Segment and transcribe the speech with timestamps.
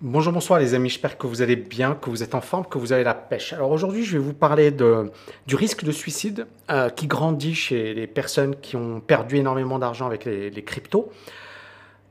[0.00, 2.78] Bonjour, bonsoir les amis, j'espère que vous allez bien, que vous êtes en forme, que
[2.78, 3.52] vous avez la pêche.
[3.52, 8.06] Alors aujourd'hui, je vais vous parler du risque de suicide euh, qui grandit chez les
[8.06, 11.10] personnes qui ont perdu énormément d'argent avec les, cryptos.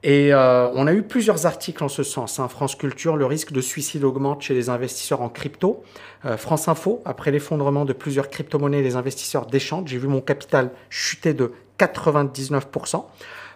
[0.03, 2.41] Et euh, on a eu plusieurs articles en ce sens.
[2.41, 2.49] Hein.
[2.49, 5.81] France Culture, le risque de suicide augmente chez les investisseurs en crypto.
[6.25, 9.87] Euh, France Info, après l'effondrement de plusieurs crypto-monnaies, les investisseurs déchantent.
[9.87, 13.05] J'ai vu mon capital chuter de 99%.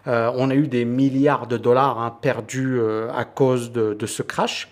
[0.08, 4.24] Euh, on a eu des milliards de dollars hein, perdus euh, à cause de, ce
[4.24, 4.70] crash.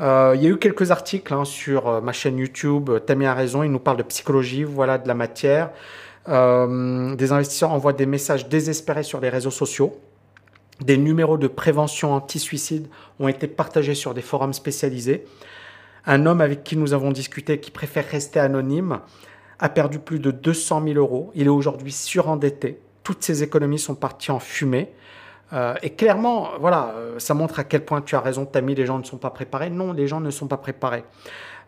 [0.00, 2.90] Euh, il y a eu quelques articles hein, sur ma chaîne YouTube.
[3.06, 5.70] Tammy a raison, il nous parle de psychologie, voilà de la matière.
[6.26, 9.98] des investisseurs envoient des messages désespérés sur les réseaux sociaux.
[10.80, 15.26] Des numéros de prévention anti-suicide ont été partagés sur des forums spécialisés.
[16.06, 19.00] Un homme avec qui nous avons discuté, qui préfère rester anonyme,
[19.58, 21.30] a perdu plus de 200 000 euros.
[21.34, 24.92] Il est aujourd'hui surendetté toutes ces économies sont parties en fumée.
[25.52, 28.86] Euh, et clairement, voilà, euh, ça montre à quel point tu as raison, Tammy, les
[28.86, 29.70] gens ne sont pas préparés.
[29.70, 31.04] Non, les gens ne sont pas préparés.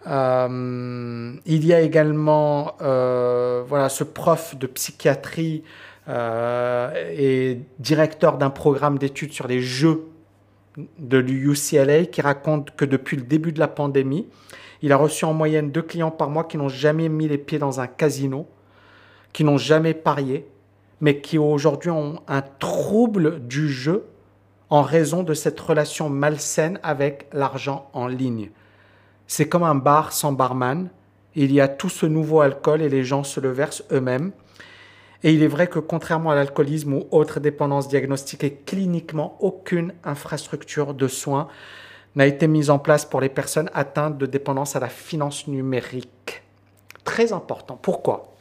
[0.06, 5.62] Euh, il y a également voilà, ce prof de psychiatrie
[6.08, 10.08] et directeur d'un programme d'études sur les jeux
[10.98, 14.26] de l'UCLA qui raconte que depuis le début de la pandémie,
[14.80, 17.58] il a reçu en moyenne deux clients par mois qui n'ont jamais mis les pieds
[17.58, 18.48] dans un casino,
[19.32, 20.46] qui n'ont jamais parié,
[21.02, 24.06] mais qui aujourd'hui ont un trouble du jeu
[24.70, 28.50] en raison de cette relation malsaine avec l'argent en ligne.
[29.26, 30.88] C'est comme un bar sans barman.
[31.34, 34.30] Il y a tout ce nouveau alcool et les gens se le versent eux-mêmes.
[35.24, 40.94] Et il est vrai que contrairement à l'alcoolisme ou autres dépendances diagnostiquées cliniquement, aucune infrastructure
[40.94, 41.48] de soins
[42.14, 46.42] n'a été mise en place pour les personnes atteintes de dépendance à la finance numérique.
[47.02, 47.76] Très important.
[47.80, 48.31] Pourquoi?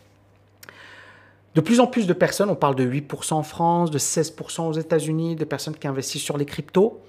[1.55, 4.73] De plus en plus de personnes, on parle de 8% en France, de 16% aux
[4.73, 7.01] États-Unis, de personnes qui investissent sur les cryptos.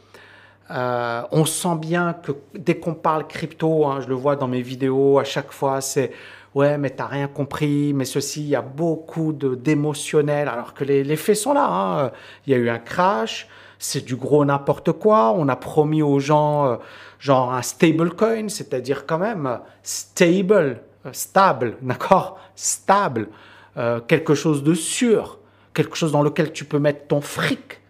[0.71, 4.63] Euh, on sent bien que dès qu'on parle crypto, hein, je le vois dans mes
[4.63, 6.13] vidéos, à chaque fois, c'est
[6.55, 11.17] ouais, mais t'as rien compris, mais ceci, il y a beaucoup d'émotionnel, alors que les,
[11.17, 11.67] faits sont là.
[11.69, 12.11] Hein.
[12.47, 13.48] Il y a eu un crash,
[13.79, 15.33] c'est du gros n'importe quoi.
[15.36, 16.77] On a promis aux gens, euh,
[17.19, 22.39] genre un stablecoin, c'est-à-dire quand même stable, euh, stable, d'accord?
[22.55, 23.29] Stable.
[23.78, 25.38] Euh, quelque chose de sûr,
[25.72, 27.80] quelque chose dans lequel tu peux mettre ton fric.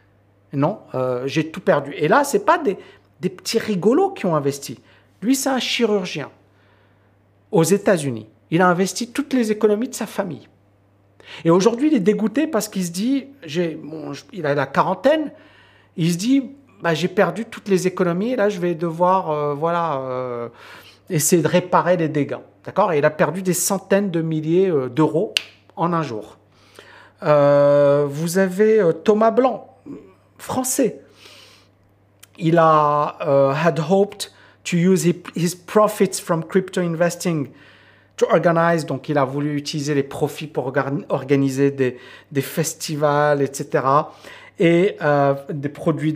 [0.53, 1.93] Non, euh, j'ai tout perdu.
[1.97, 2.76] Et là, c'est pas des,
[3.20, 4.78] des petits rigolos qui ont investi.
[5.22, 6.31] Lui, c'est un chirurgien
[7.50, 8.28] aux États-Unis.
[8.50, 10.48] Il a investi toutes les économies de sa famille.
[11.44, 13.81] Et aujourd'hui, il est dégoûté parce qu'il se dit, j'ai,
[14.32, 15.32] il a la quarantaine,
[15.97, 16.50] il se dit,
[16.81, 20.50] bah, j'ai perdu toutes les économies et là, je vais devoir, euh, voilà,
[21.10, 22.38] essayer de réparer les dégâts.
[22.64, 22.93] D'accord?
[22.93, 25.34] Et il a perdu des centaines de milliers d'euros
[25.77, 26.38] en un jour.
[27.22, 29.77] Euh, vous avez euh, Thomas Blanc,
[30.38, 31.00] français.
[32.38, 34.32] Il a uh, had hoped
[34.65, 37.50] to use his profits from crypto investing
[38.16, 40.72] to organize, donc il a voulu utiliser les profits pour
[41.09, 41.99] organiser des,
[42.31, 43.84] des festivals, etc.
[44.59, 46.15] Et euh, des produits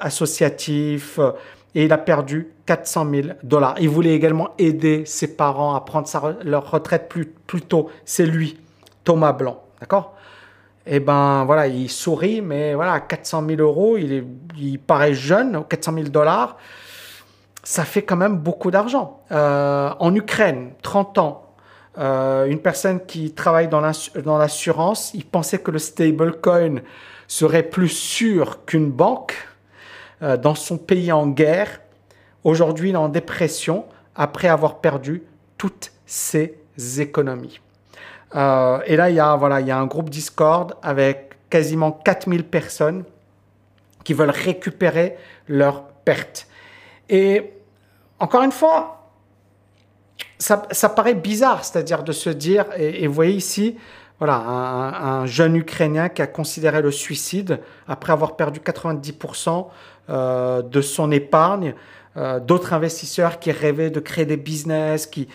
[0.00, 1.18] associatifs.
[1.74, 3.74] Et il a perdu 400 000 dollars.
[3.80, 7.90] Il voulait également aider ses parents à prendre leur retraite plus, plus tôt.
[8.04, 8.58] C'est lui
[9.06, 10.14] Thomas Blanc, d'accord?
[10.84, 14.24] Eh ben voilà, il sourit, mais voilà, 400 000 euros, il, est,
[14.58, 16.56] il paraît jeune, 400 000 dollars,
[17.62, 19.22] ça fait quand même beaucoup d'argent.
[19.32, 21.54] Euh, en Ukraine, 30 ans,
[21.98, 26.82] euh, une personne qui travaille dans l'assurance, il pensait que le stablecoin
[27.26, 29.34] serait plus sûr qu'une banque
[30.22, 31.80] euh, dans son pays en guerre.
[32.44, 35.22] Aujourd'hui, il est en dépression après avoir perdu
[35.58, 36.58] toutes ses
[36.98, 37.60] économies.
[38.36, 41.92] Euh, et là, il y, a, voilà, il y a un groupe Discord avec quasiment
[41.92, 43.04] 4000 personnes
[44.04, 45.16] qui veulent récupérer
[45.48, 46.46] leurs pertes.
[47.08, 47.52] Et
[48.18, 49.10] encore une fois,
[50.38, 53.76] ça, ça paraît bizarre, c'est-à-dire de se dire, et, vous voyez ici,
[54.18, 59.66] voilà, un, jeune Ukrainien qui a considéré le suicide après avoir perdu 90%
[60.08, 61.74] euh, de son épargne,
[62.16, 65.28] euh, d'autres investisseurs qui rêvaient de créer des business, qui...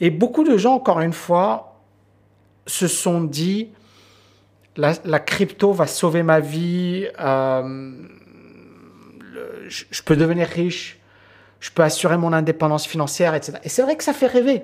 [0.00, 1.67] et beaucoup de gens, encore une fois,
[2.68, 3.70] se sont dit
[4.76, 7.92] la, crypto va sauver ma vie, euh,
[9.68, 11.00] je, peux devenir riche,
[11.58, 13.58] je peux assurer mon indépendance financière, etc.
[13.64, 14.62] Et c'est vrai que ça fait rêver.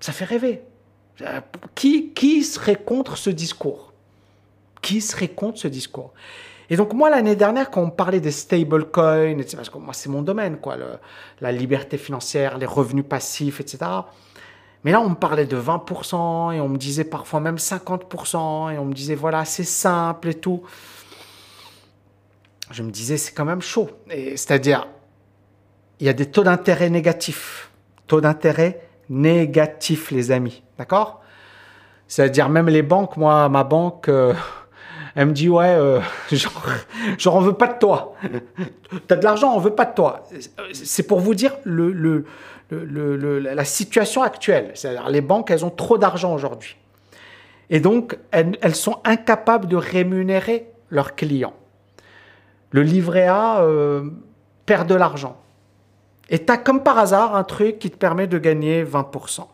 [0.00, 0.62] Ça fait rêver.
[1.20, 1.40] Euh,
[1.74, 3.92] qui, qui serait contre ce discours?
[4.80, 6.14] Qui serait contre ce discours?
[6.70, 10.22] Et donc moi l'année dernière quand on parlait des stablecoins, parce que moi c'est mon
[10.22, 10.76] domaine quoi,
[11.40, 13.78] la liberté financière, les revenus passifs, etc.
[14.84, 18.78] Mais là, on me parlait de 20% et on me disait parfois même 50% et
[18.78, 20.62] on me disait voilà, c'est simple et tout.
[22.70, 23.90] Je me disais, c'est quand même chaud.
[24.08, 24.86] C'est-à-dire,
[25.98, 27.70] il y a des taux d'intérêt négatifs.
[28.06, 30.62] Taux d'intérêt négatifs, les amis.
[30.78, 31.20] D'accord?
[32.06, 34.34] C'est-à-dire même les banques, moi, ma banque, euh,
[35.16, 36.00] elle me dit, ouais, euh,
[36.32, 36.64] genre,
[37.18, 38.14] genre, on veut pas de toi.
[38.22, 40.24] tu as de l'argent, on veut pas de toi.
[40.72, 42.24] C'est pour vous dire le, le,
[42.70, 44.70] la situation actuelle.
[44.74, 46.76] C'est-à-dire les banques, elles ont trop d'argent aujourd'hui.
[47.68, 51.54] Et donc, elles, elles, sont incapables de rémunérer leurs clients.
[52.70, 54.10] Le livret A euh,
[54.66, 55.36] perd de l'argent.
[56.28, 59.46] Et tu as comme par hasard un truc qui te permet de gagner 20%.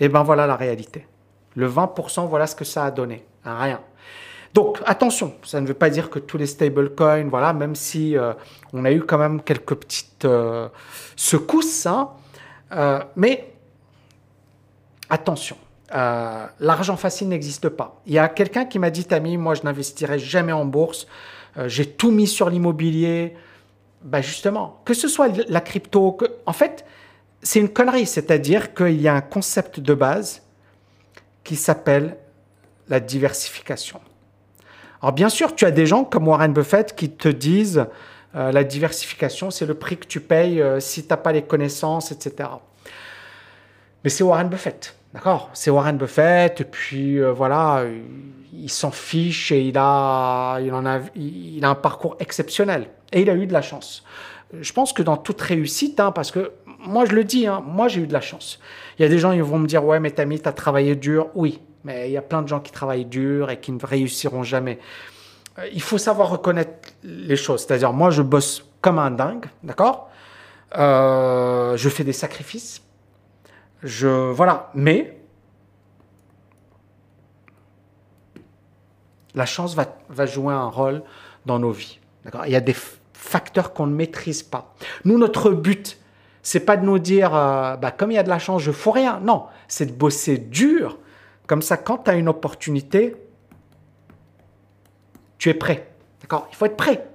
[0.00, 1.06] Et ben voilà la réalité.
[1.54, 3.24] Le 20%, voilà ce que ça a donné.
[3.44, 3.80] Rien.
[4.54, 8.32] Donc attention, ça ne veut pas dire que tous les stablecoins, voilà, même si euh,
[8.72, 10.68] on a eu quand même quelques petites euh,
[11.14, 12.10] secousses, hein,
[13.14, 13.52] mais
[15.08, 15.56] attention,
[15.90, 18.00] l'argent facile n'existe pas.
[18.06, 21.06] Il y a quelqu'un qui m'a dit, Tammy, moi je n'investirai jamais en bourse,
[21.66, 23.34] j'ai tout mis sur l'immobilier,
[24.02, 26.84] bah justement, que ce soit la crypto, en fait,
[27.42, 30.42] c'est une connerie, c'est-à-dire qu'il y a un concept de base
[31.44, 32.16] qui s'appelle
[32.88, 34.00] la diversification.
[35.02, 37.86] Alors bien sûr, tu as des gens comme Warren Buffett qui te disent
[38.34, 41.42] euh, la diversification, c'est le prix que tu payes euh, si tu n'as pas les
[41.42, 42.48] connaissances, etc.
[44.04, 45.50] Mais c'est Warren Buffett, d'accord?
[45.52, 47.84] C'est Warren Buffett, et puis euh, voilà,
[48.52, 52.88] il s'en fiche et il a, il, en a, il a un parcours exceptionnel.
[53.12, 54.04] Et il a eu de la chance.
[54.60, 57.88] Je pense que dans toute réussite, hein, parce que moi je le dis, hein, moi
[57.88, 58.60] j'ai eu de la chance.
[58.98, 60.94] Il y a des gens qui vont me dire Ouais, mais Tammy, tu as travaillé
[60.94, 61.28] dur.
[61.34, 64.42] Oui, mais il y a plein de gens qui travaillent dur et qui ne réussiront
[64.42, 64.80] jamais.
[65.58, 67.64] Euh, il faut savoir reconnaître les choses.
[67.64, 70.10] C'est-à-dire, moi je bosse comme un dingue, d'accord?
[70.76, 72.82] Euh, Je fais des sacrifices.
[73.84, 75.16] Je, voilà, mais
[79.34, 81.04] la chance va, va jouer un rôle
[81.44, 82.00] dans nos vies.
[82.46, 82.74] Il y a des
[83.12, 84.74] facteurs qu'on ne maîtrise pas.
[85.04, 85.98] Nous, notre but,
[86.42, 88.72] c'est pas de nous dire, euh, bah, comme il y a de la chance, je
[88.72, 89.20] fous rien.
[89.20, 90.98] Non, c'est de bosser dur.
[91.46, 93.16] Comme ça, quand tu as une opportunité,
[95.38, 95.88] tu es prêt.
[96.20, 96.48] D'accord?
[96.50, 97.06] Il faut être prêt.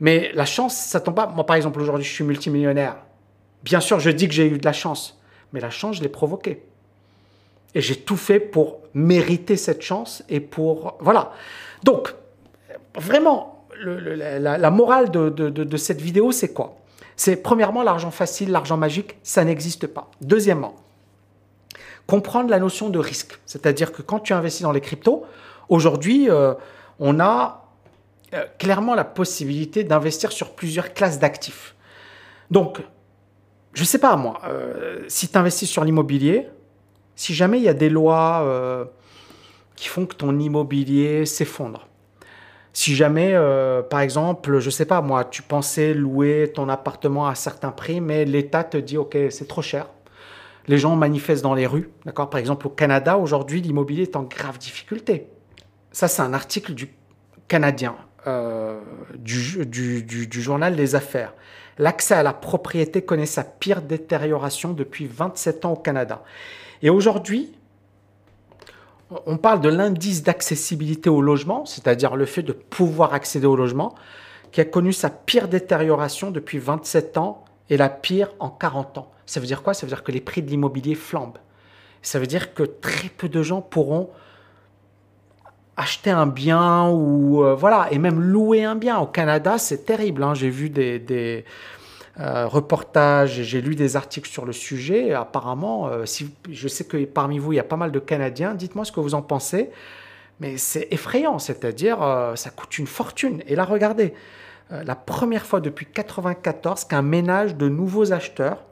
[0.00, 1.26] Mais la chance, ça tombe pas.
[1.26, 2.96] Moi, par exemple, aujourd'hui, je suis multimillionnaire.
[3.62, 5.20] Bien sûr, je dis que j'ai eu de la chance.
[5.52, 6.62] Mais la chance, je l'ai provoquée.
[7.74, 10.98] Et j'ai tout fait pour mériter cette chance et pour...
[11.00, 11.32] Voilà.
[11.82, 12.14] Donc,
[12.94, 16.76] vraiment, la, morale de, cette vidéo, c'est quoi?
[17.16, 20.10] C'est premièrement, l'argent facile, l'argent magique, ça n'existe pas.
[20.20, 20.74] Deuxièmement,
[22.06, 23.38] comprendre la notion de risque.
[23.46, 25.24] C'est-à-dire que quand tu investis dans les cryptos,
[25.68, 26.54] aujourd'hui, euh,
[26.98, 27.66] on a
[28.34, 31.74] euh, clairement la possibilité d'investir sur plusieurs classes d'actifs.
[32.50, 32.80] Donc,
[33.72, 36.48] je ne sais pas moi, euh, si tu investis sur l'immobilier,
[37.16, 38.88] si jamais il y a des lois
[39.76, 41.86] qui font que ton immobilier s'effondre,
[42.72, 43.36] si jamais,
[43.88, 48.00] par exemple, je sais pas moi, tu pensais louer ton appartement à un certain prix,
[48.00, 49.86] mais l'État te dit, OK, c'est trop cher.
[50.66, 52.30] Les gens manifestent dans les rues, d'accord?
[52.30, 55.28] Par exemple, au Canada, aujourd'hui, l'immobilier est en grave difficulté.
[55.92, 56.88] Ça, c'est un article du
[57.48, 57.96] Canadien,
[58.26, 58.80] euh,
[59.16, 61.34] du, journal des affaires.
[61.78, 66.22] L'accès à la propriété connaît sa pire détérioration depuis 27 ans au Canada.
[66.82, 67.52] Et aujourd'hui,
[69.26, 73.94] on parle de l'indice d'accessibilité au logement, c'est-à-dire le fait de pouvoir accéder au logement,
[74.52, 79.10] qui a connu sa pire détérioration depuis 27 ans et la pire en 40 ans.
[79.26, 79.74] Ça veut dire quoi?
[79.74, 81.38] Ça veut dire que les prix de l'immobilier flambent.
[82.02, 84.10] Ça veut dire que très peu de gens pourront
[85.76, 90.22] acheter un bien ou euh, voilà et même louer un bien au Canada c'est terrible
[90.22, 90.32] hein.
[90.32, 91.44] j'ai vu des,
[92.20, 95.12] euh, reportages, j'ai lu des articles sur le sujet.
[95.12, 96.04] apparemment, euh,
[96.48, 98.54] je sais que parmi vous, il y a pas mal de Canadiens.
[98.54, 99.70] Dites-moi ce que vous en pensez.
[100.40, 103.42] Mais c'est effrayant, c'est-à-dire, euh, ça coûte une fortune.
[103.46, 104.14] Et là, regardez,
[104.70, 108.64] la première fois depuis 1994 qu'un ménage de nouveaux acheteurs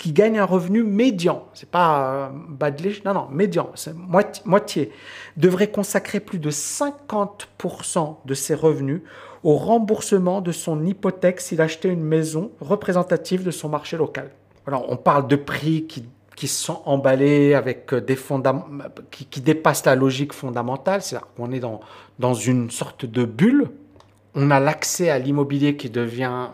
[0.00, 4.92] qui gagne un revenu médian, c'est pas bas de non, non, médian, c'est moitié, moitié,
[5.36, 9.02] devrait consacrer plus de 50% de ses revenus
[9.44, 14.30] au remboursement de son hypothèque s'il achetait une maison représentative de son marché local.
[14.66, 19.84] Alors, on parle de prix qui, qui sont emballés avec des fondamentaux qui, qui, dépassent
[19.84, 21.80] la logique fondamentale, c'est-à-dire qu'on est dans,
[22.18, 23.68] dans une sorte de bulle.
[24.34, 26.48] On a l'accès à l'immobilier qui devient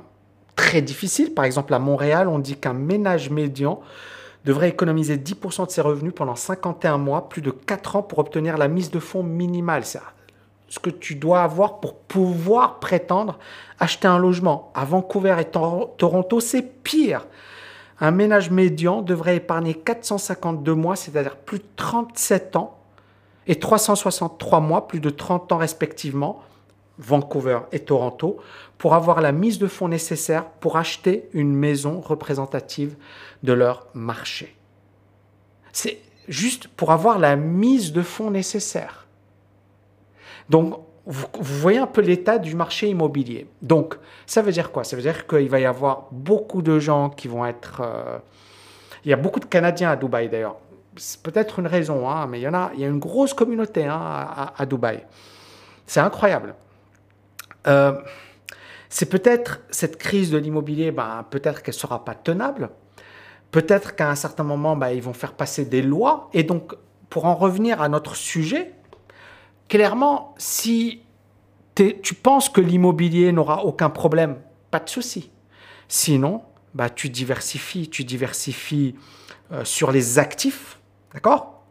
[0.57, 1.33] très difficile.
[1.35, 3.81] Par exemple, à Montréal, on dit qu'un ménage médian
[4.45, 8.59] devrait économiser 10% de ses revenus pendant 51 mois, plus de 4 ans pour obtenir
[8.59, 9.85] la mise de fonds minimale.
[9.85, 10.01] C'est
[10.69, 13.39] ce que tu dois avoir pour pouvoir prétendre
[13.79, 14.73] acheter un logement.
[14.75, 17.27] À Vancouver et Toronto, c'est pire.
[18.01, 22.79] Un ménage médian devrait épargner 452 mois, c'est-à-dire plus de 37 ans,
[23.47, 26.43] et 363 mois, plus de 30 ans respectivement,
[26.99, 28.39] Vancouver et Toronto
[28.79, 32.97] pour avoir la mise de fonds nécessaire pour acheter une maison représentative
[33.43, 34.57] de leur marché.
[35.73, 35.99] C'est
[36.29, 39.07] juste pour avoir la mise de fonds nécessaire.
[40.49, 43.47] Donc, vous, voyez un peu l'état du marché immobilier.
[43.63, 44.83] Donc, ça veut dire quoi?
[44.83, 47.81] Ça veut dire qu'il va y avoir beaucoup de gens qui vont être...
[47.85, 48.19] Euh,
[49.05, 50.57] il y a beaucoup de Canadiens à Dubaï d'ailleurs.
[50.97, 53.35] C'est peut-être une raison, hein, mais il y en a, il y a une grosse
[53.35, 55.05] communauté hein, à, Dubaï.
[55.87, 56.55] C'est incroyable.
[57.67, 57.93] Euh,
[58.89, 62.71] c'est peut-être cette crise de l'immobilier, ben, peut-être qu'elle ne sera pas tenable.
[63.51, 66.29] Peut-être qu'à un certain moment, ben, ils vont faire passer des lois.
[66.33, 66.75] Et donc,
[67.11, 68.73] pour en revenir à notre sujet,
[69.69, 71.03] clairement, si
[71.75, 74.37] tu penses que l'immobilier n'aura aucun problème,
[74.71, 75.31] pas de souci.
[75.89, 76.43] Sinon,
[76.75, 78.95] bah, tu diversifies, tu diversifies
[79.53, 80.79] euh, sur les actifs,
[81.13, 81.63] d'accord?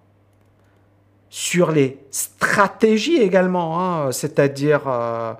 [1.29, 5.33] Sur les stratégies également, hein, c'est-à-dire, euh,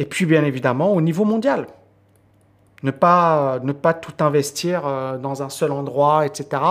[0.00, 1.66] et puis bien évidemment au niveau mondial.
[2.82, 6.62] Ne pas, ne pas tout investir euh, dans un seul endroit, etc.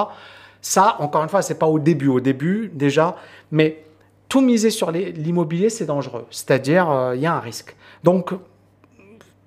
[0.61, 2.07] Ça, encore une fois, c'est pas au début.
[2.07, 3.15] Au début, déjà,
[3.51, 3.83] mais
[4.29, 6.25] tout miser sur l'immobilier, c'est dangereux.
[6.31, 7.75] C'est-à-dire, euh, il y a un risque.
[8.03, 8.33] Donc,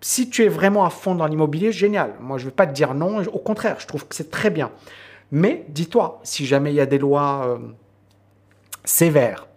[0.00, 2.14] si tu es vraiment à fond dans l'immobilier, génial.
[2.20, 3.20] Moi, je ne veux pas te dire non.
[3.24, 4.70] Au contraire, je trouve que c'est très bien.
[5.32, 7.58] Mais dis-toi, si jamais il y a des lois euh,
[8.84, 9.48] sévères,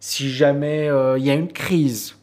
[0.00, 2.14] si jamais il y a une crise,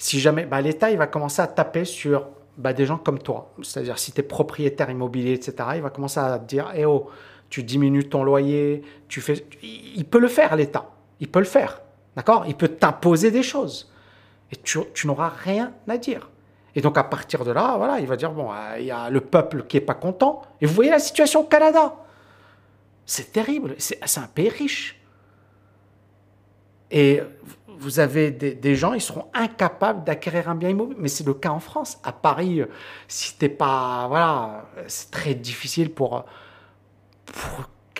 [0.00, 2.26] si jamais bah, l'État il va commencer à taper sur
[2.56, 3.52] bah, des gens comme toi.
[3.62, 7.08] C'est-à-dire, si tu es propriétaire immobilier, etc., il va commencer à te dire Eh oh,
[7.50, 9.46] tu diminues ton loyer, tu fais.
[9.62, 10.90] Il peut le faire, l'État.
[11.20, 11.82] Il peut le faire.
[12.16, 12.44] D'accord?
[12.48, 13.92] Il peut t'imposer des choses.
[14.50, 16.30] Et tu, n'auras rien à dire.
[16.74, 19.10] Et donc à partir de là, voilà, il va dire, bon, euh, il y a
[19.10, 20.42] le peuple qui n'est pas content.
[20.62, 21.94] Et vous voyez la situation au Canada.
[23.04, 23.74] C'est terrible.
[23.78, 25.00] C'est un pays riche.
[26.90, 27.20] Et
[27.80, 31.00] vous avez des, gens, ils seront incapables d'acquérir un bien immobilier.
[31.00, 31.98] Mais c'est le cas en France.
[32.04, 32.62] À Paris,
[33.08, 36.24] si t'es pas, voilà, c'est très difficile pour,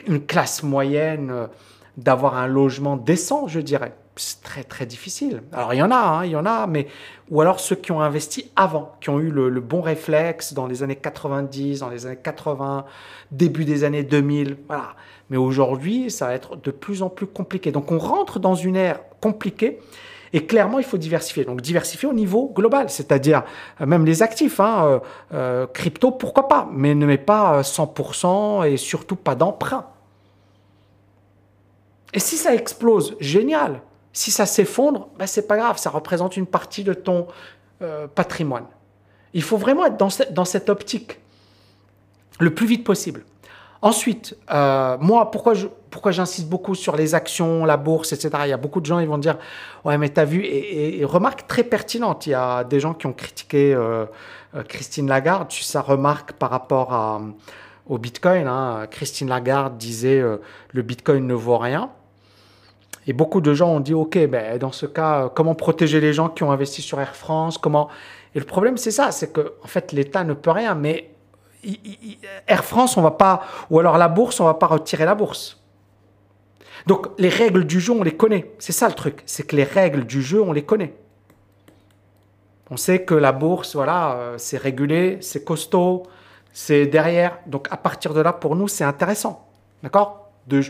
[0.07, 1.49] une classe moyenne
[1.97, 3.95] d'avoir un logement décent, je dirais.
[4.17, 5.43] C'est très très difficile.
[5.53, 6.89] Alors il y en a, hein, il y en a, mais
[7.31, 10.83] ou alors ceux qui ont investi avant, qui ont eu le, bon réflexe dans les
[10.83, 12.85] années 90, dans les années 80,
[13.31, 14.95] début des années 2000, voilà.
[15.31, 17.73] Mais aujourd'hui, ça va être de plus en plus compliqué.
[17.73, 19.81] Donc on rentre dans une ère compliquée.
[20.33, 21.45] Et clairement, il faut diversifier.
[21.45, 23.43] Donc diversifier au niveau global, c'est-à-dire
[23.81, 24.99] euh, même les actifs, hein, euh,
[25.35, 29.87] euh, crypto, pourquoi pas, mais ne mets pas 100% et surtout pas d'emprunt.
[32.13, 33.83] Et si ça explose, génial.
[34.13, 37.29] Si ça s'effondre, ben c'est pas grave, ça représente une partie de ton
[38.17, 38.67] patrimoine.
[39.33, 41.21] Il faut vraiment être dans, dans cette optique
[42.41, 43.25] le plus vite possible.
[43.83, 45.55] Ensuite, euh, moi, pourquoi,
[46.13, 48.31] j'insiste beaucoup sur les actions, la bourse, etc.
[48.45, 49.39] Il y a beaucoup de gens, ils vont dire,
[49.85, 53.15] ouais, mais t'as vu, et, remarque très pertinente, il y a des gens qui ont
[53.15, 54.05] critiqué euh,
[54.69, 57.23] Christine Lagarde, sa remarque par rapport
[57.89, 58.47] au Bitcoin.
[58.47, 58.87] Hein.
[58.91, 60.23] Christine Lagarde disait,
[60.73, 61.91] le Bitcoin ne vaut rien.
[63.07, 66.29] Et beaucoup de gens ont dit, OK, ben, dans ce cas, comment protéger les gens
[66.29, 67.57] qui ont investi sur Air France?
[67.57, 67.89] Comment...
[68.35, 71.11] Et le problème, c'est ça, c'est que en fait, l'État ne peut rien, mais
[72.47, 75.61] Air France, on va pas, ou alors la bourse, on va pas retirer la bourse.
[76.87, 78.53] Donc les règles du jeu, on les connaît.
[78.59, 80.95] C'est ça le truc, c'est que les règles du jeu, on les connaît.
[82.71, 86.05] On sait que la bourse, voilà, euh, c'est régulé, c'est costaud,
[86.53, 87.39] c'est derrière.
[87.47, 89.49] Donc à partir de là, pour nous, c'est intéressant.
[89.83, 90.31] D'accord?
[90.47, 90.63] De,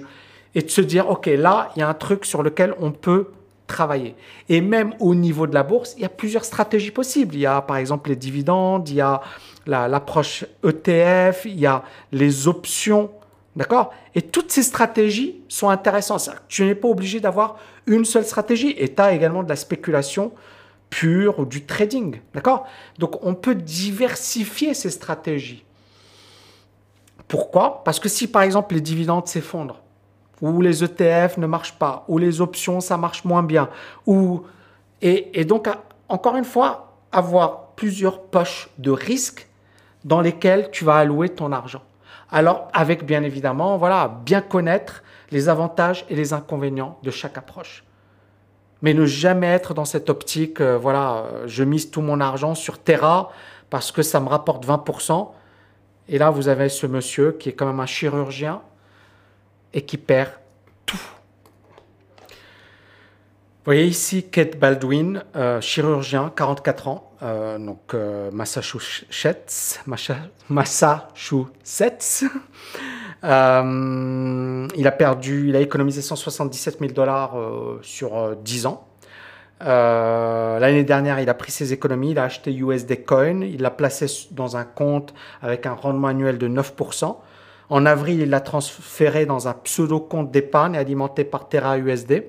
[0.55, 3.31] et de se dire, OK, là, il y a un truc sur lequel on peut
[3.71, 4.17] travailler.
[4.49, 7.35] Et même au niveau de la bourse, il y a plusieurs stratégies possibles.
[7.37, 9.21] Il y a par exemple les dividendes, il y a
[9.67, 13.11] l'approche ETF, il y a les options.
[13.57, 13.93] D'accord?
[14.15, 16.31] Et toutes ces stratégies sont intéressantes.
[16.49, 18.75] Tu n'es pas obligé d'avoir une seule stratégie.
[18.77, 20.33] Et tu as également de la spéculation
[20.89, 22.21] pure ou du trading.
[22.35, 22.67] D'accord?
[22.99, 25.65] Donc on peut diversifier ces stratégies.
[27.29, 27.83] Pourquoi?
[27.85, 29.81] Parce que si par exemple les dividendes s'effondrent,
[30.43, 33.69] ou les ETF ne marchent pas, ou les options, ça marche moins bien.
[34.07, 34.43] Ou...
[35.03, 35.69] Et, donc,
[36.09, 39.49] encore une fois, avoir plusieurs poches de risques
[40.05, 41.83] dans lesquelles tu vas allouer ton argent.
[42.31, 47.85] Alors, avec bien évidemment, voilà, bien connaître les avantages et les inconvénients de chaque approche.
[48.83, 52.55] Mais ne jamais être dans cette optique, euh, voilà, euh, je mise tout mon argent
[52.55, 53.31] sur Terra
[53.69, 55.33] parce que ça me rapporte 20%.
[56.09, 58.63] Et là, vous avez ce monsieur qui est quand même un chirurgien
[59.73, 60.31] et qui perd
[60.87, 60.97] tout.
[60.97, 61.03] Vous
[63.67, 69.81] voyez ici Kate Baldwin, euh, chirurgien, 44 ans, euh, donc euh, Massachusetts.
[73.23, 77.37] Il a perdu, il a économisé 177 000 dollars
[77.83, 78.89] sur 10 ans.
[79.61, 84.07] L'année dernière, il a pris ses économies, il a acheté USD Coin, il l'a placé
[84.31, 85.13] dans un compte
[85.43, 87.17] avec un rendement annuel de 9%.
[87.71, 92.25] En avril, il l'a transféré dans un pseudo compte d'épargne alimenté par Terra USD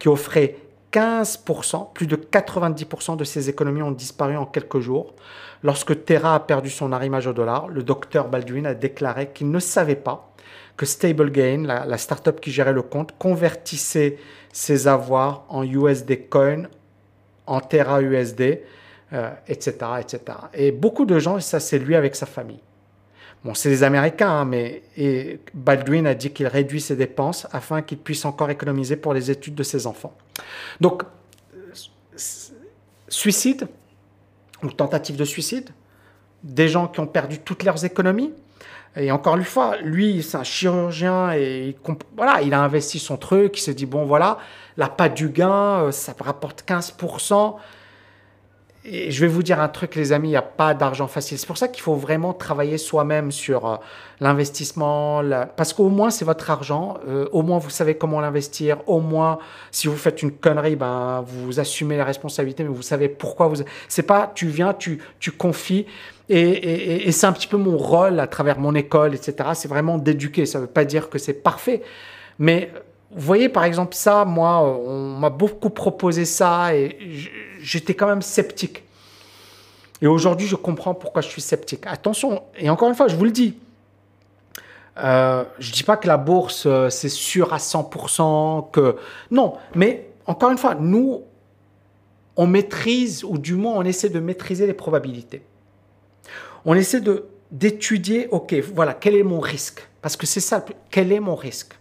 [0.00, 0.56] qui offrait
[0.92, 5.14] 15%, plus de 90% de ses économies ont disparu en quelques jours.
[5.62, 9.60] Lorsque Terra a perdu son arrimage au dollar, le docteur Baldwin a déclaré qu'il ne
[9.60, 10.32] savait pas
[10.76, 14.18] que StableGain, la, la startup qui gérait le compte, convertissait
[14.52, 16.62] ses avoirs en USD Coin,
[17.46, 18.60] en Terra USD,
[19.46, 20.20] etc., etc.
[20.54, 22.60] Et beaucoup de gens, ça c'est lui avec sa famille.
[23.44, 27.80] Bon, c'est les Américains, hein, mais et Baldwin a dit qu'il réduit ses dépenses afin
[27.80, 30.14] qu'il puisse encore économiser pour les études de ses enfants.
[30.80, 31.04] Donc,
[33.08, 33.68] suicide
[34.62, 35.70] ou tentative de suicide,
[36.42, 38.32] des gens qui ont perdu toutes leurs économies.
[38.96, 43.16] Et encore une fois, lui, c'est un chirurgien et il, voilà, il a investi son
[43.16, 44.38] truc, il s'est dit, bon voilà,
[44.76, 47.56] la pas du gain, euh, ça rapporte 15%.
[48.84, 51.38] Et je vais vous dire un truc, les amis, il n'y a pas d'argent facile.
[51.38, 53.76] C'est pour ça qu'il faut vraiment travailler soi-même sur euh,
[54.20, 55.22] l'investissement,
[55.54, 59.38] parce qu'au moins c'est votre argent, euh, au moins vous savez comment l'investir, au moins
[59.70, 63.56] si vous faites une connerie, ben vous assumez la responsabilité, mais vous savez pourquoi vous.
[63.88, 65.84] C'est pas tu viens, tu tu confies.
[66.30, 69.50] Et, et, et c'est un petit peu mon rôle à travers mon école, etc.
[69.54, 70.46] C'est vraiment d'éduquer.
[70.46, 71.82] Ça ne veut pas dire que c'est parfait,
[72.38, 72.70] mais
[73.12, 76.96] vous voyez, par exemple, ça, moi, on m'a beaucoup proposé ça et
[77.60, 78.84] j'étais quand même sceptique.
[80.00, 81.86] Et aujourd'hui, je comprends pourquoi je suis sceptique.
[81.86, 83.58] Attention, et encore une fois, je vous le dis,
[84.98, 88.96] euh, je ne dis pas que la bourse, euh, c'est sûr à 100%, que...
[89.30, 91.24] Non, mais encore une fois, nous,
[92.36, 95.42] on maîtrise, ou du moins, on essaie de maîtriser les probabilités.
[96.64, 97.02] On essaie
[97.50, 99.86] d'étudier, ok, voilà, quel est mon risque?
[100.00, 101.79] Parce que c'est ça, quel est mon risque?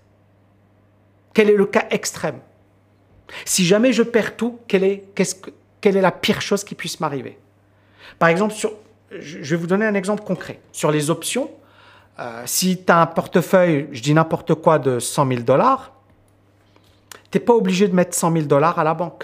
[1.39, 2.41] Quel est le cas extrême?
[3.45, 5.05] Si jamais je perds tout, quelle est,
[5.85, 7.39] la pire chose qui puisse m'arriver?
[8.17, 8.73] Par exemple, sur,
[9.09, 10.59] je vais vous donner un exemple concret.
[10.73, 11.49] Sur les options,
[12.19, 15.93] euh, si tu as un portefeuille, je dis n'importe quoi, de 100 000 dollars,
[17.31, 19.23] tu n'es pas obligé de mettre 100 000 dollars à la banque.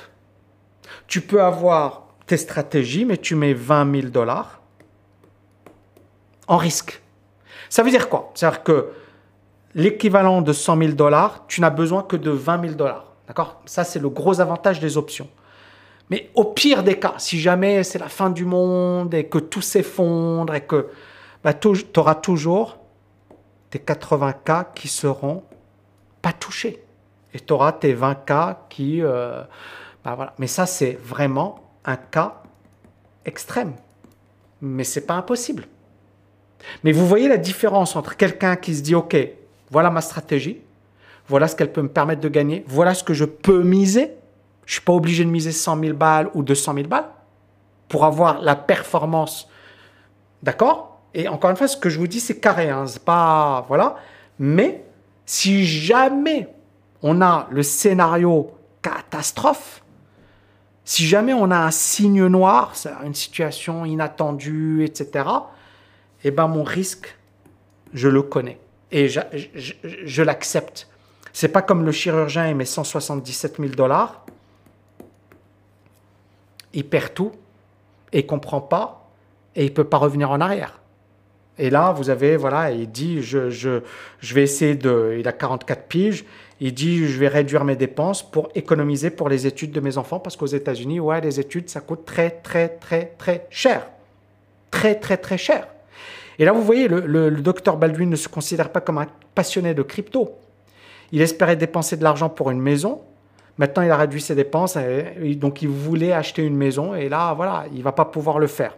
[1.07, 4.61] Tu peux avoir tes stratégies, mais tu mets 20 000 dollars
[6.47, 7.01] en risque.
[7.67, 8.31] Ça veut dire quoi?
[8.35, 8.93] C'est-à-dire que
[9.75, 13.13] l'équivalent de 100 000 dollars, tu n'as besoin que de 20 000 dollars.
[13.27, 13.61] D'accord?
[13.65, 15.27] Ça, c'est le gros avantage des options.
[16.09, 19.61] Mais au pire des cas, si jamais c'est la fin du monde et que tout
[19.61, 20.87] s'effondre et que
[21.43, 22.77] bah, tu auras toujours
[23.69, 25.43] tes 80 cas qui seront
[26.21, 26.81] pas touchés.
[27.33, 29.01] Et tu auras tes 20 cas qui...
[29.01, 29.41] Euh,
[30.03, 30.33] bah, voilà.
[30.37, 32.43] Mais ça, c'est vraiment un cas
[33.25, 33.73] extrême.
[34.61, 35.67] Mais c'est pas impossible.
[36.83, 39.17] Mais vous voyez la différence entre quelqu'un qui se dit, OK,
[39.75, 40.61] voilà ma stratégie.
[41.27, 42.63] Voilà ce qu'elle peut me permettre de gagner.
[42.65, 44.03] Voilà ce que je peux miser.
[44.65, 47.09] Je ne suis pas obligé de miser 100 000 balles ou 200 000 balles
[47.89, 49.49] pour avoir la performance.
[50.41, 51.01] D'accord?
[51.13, 52.69] Et encore une fois, ce que je vous dis, c'est carré.
[52.69, 53.65] Hein, pas.
[53.67, 53.97] Voilà.
[54.39, 54.85] Mais
[55.25, 56.47] si jamais
[57.01, 59.83] on a le scénario catastrophe,
[60.85, 65.27] si jamais on a un signe noir, une situation inattendue, etc.,
[66.23, 67.17] eh ben mon risque,
[67.93, 68.57] je le connais
[68.91, 69.19] et je,
[69.55, 70.87] je, je l'accepte.
[71.33, 74.25] C'est pas comme le chirurgien, il met 177 000 dollars,
[76.73, 77.31] il perd tout
[78.13, 79.09] et il comprend pas
[79.55, 80.79] et il peut pas revenir en arrière.
[81.57, 83.81] Et là, vous avez, voilà, il dit, je, je,
[84.19, 86.25] je vais essayer de, il a 44 piges,
[86.59, 90.19] il dit, je vais réduire mes dépenses pour économiser pour les études de mes enfants
[90.19, 93.87] parce qu'aux États-Unis, ouais, les études, ça coûte très, très, très, très cher.
[94.71, 95.67] Très, très, très cher.
[96.39, 99.81] Et là, vous voyez, le, docteur Baldwin ne se considère pas comme un passionné de
[99.81, 100.35] crypto.
[101.11, 103.01] Il espérait dépenser de l'argent pour une maison.
[103.57, 104.77] Maintenant, il a réduit ses dépenses,
[105.37, 108.75] donc il voulait acheter une maison, et là, voilà, il va pas pouvoir le faire.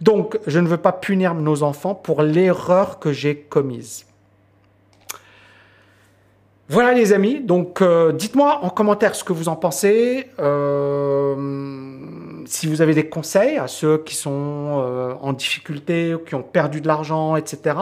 [0.00, 4.06] Donc, je ne veux pas punir nos enfants pour l'erreur que j'ai commise.
[6.70, 10.26] Voilà les amis, donc euh, dites-moi en commentaire ce que vous en pensez.
[10.38, 11.34] Euh,
[12.48, 16.80] si vous avez des conseils à ceux qui sont euh, en difficulté, qui ont perdu
[16.80, 17.76] de l'argent, etc.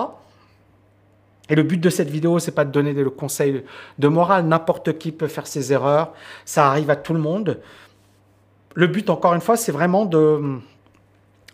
[1.48, 3.62] Et le but de cette vidéo, c'est pas de donner des conseils
[3.98, 4.46] de morale.
[4.46, 6.12] N'importe qui peut faire ses erreurs.
[6.44, 7.60] Ça arrive à tout le monde.
[8.74, 10.58] Le but, encore une fois, c'est vraiment de,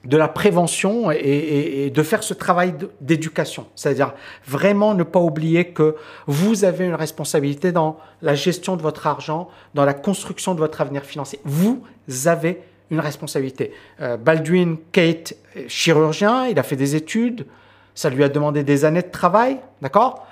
[0.04, 3.66] de la prévention et, de faire ce travail d'éducation.
[3.74, 4.14] C'est-à-dire
[4.46, 5.96] vraiment ne pas oublier que
[6.26, 10.80] vous avez une responsabilité dans la gestion de votre argent, dans la construction de votre
[10.80, 11.38] avenir financier.
[11.44, 11.84] Vous
[12.24, 13.72] avez une responsabilité.
[14.00, 15.34] Euh, Baldwin Kate,
[15.66, 17.46] chirurgien, il a fait des études,
[17.94, 20.26] ça lui a demandé des années de travail, d'accord?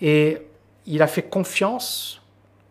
[0.00, 0.38] Et
[0.86, 2.22] il a fait confiance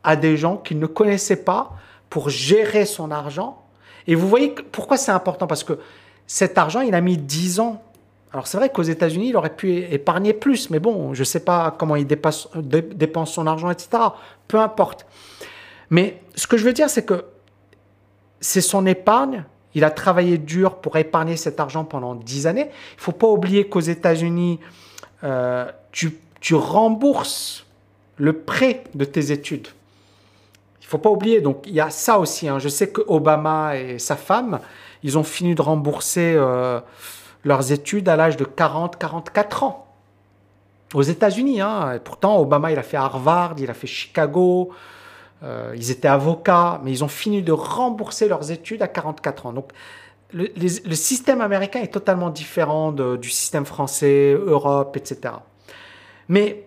[0.03, 1.73] à des gens qu'il ne connaissait pas
[2.09, 3.61] pour gérer son argent.
[4.07, 5.45] Et vous voyez pourquoi c'est important?
[5.45, 5.79] Parce que
[6.25, 7.81] cet argent, il a mis 10 ans.
[8.31, 11.41] Alors c'est vrai qu'aux États-Unis, il aurait pu épargner plus, mais bon, je ne sais
[11.41, 14.03] pas comment il dépense son argent, etc.
[14.47, 15.05] Peu importe.
[15.89, 17.25] Mais ce que je veux dire, c'est que
[18.43, 19.45] c'est son épargne.
[19.73, 22.69] Il a travaillé dur pour épargner cet argent pendant 10 années.
[22.95, 24.59] Il faut pas oublier qu'aux États-Unis,
[25.23, 27.65] euh, tu, tu rembourses
[28.17, 29.69] le prêt de tes études.
[30.81, 32.47] Il faut pas oublier, donc il y a ça aussi.
[32.47, 32.59] Hein.
[32.59, 34.59] Je sais que Obama et sa femme,
[35.01, 36.81] ils ont fini de rembourser euh,
[37.45, 39.87] leurs études à l'âge de 40-44 ans.
[40.93, 41.99] Aux États-Unis, hein.
[42.03, 44.71] pourtant Obama, il a fait Harvard, il a fait Chicago,
[45.43, 49.53] euh, ils étaient avocats, mais ils ont fini de rembourser leurs études à 44 ans.
[49.53, 49.71] Donc
[50.31, 55.35] le, système américain est totalement différent du système français, Europe, etc.
[56.27, 56.65] Mais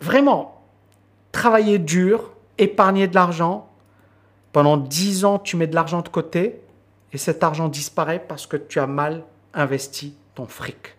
[0.00, 0.62] vraiment,
[1.30, 3.68] travailler dur, épargner de l'argent.
[4.52, 6.60] Pendant 10 ans, tu mets de l'argent de côté
[7.12, 9.22] et cet argent disparaît parce que tu as mal
[9.54, 10.95] investi ton fric.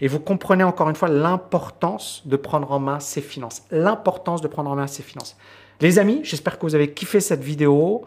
[0.00, 3.62] Et vous comprenez encore une fois l'importance de prendre en main ses finances.
[3.70, 5.36] L'importance de prendre en main ses finances.
[5.80, 8.04] Les amis, j'espère que vous avez kiffé cette vidéo.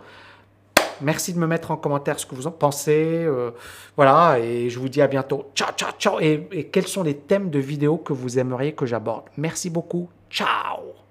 [1.01, 3.23] Merci de me mettre en commentaire ce que vous en pensez.
[3.25, 3.51] Euh,
[3.97, 5.51] voilà, et je vous dis à bientôt.
[5.55, 6.19] Ciao, ciao, ciao.
[6.19, 9.25] et quels sont les thèmes de vidéos que vous aimeriez que j'aborde?
[9.37, 10.09] Merci beaucoup.
[10.29, 11.04] Ciao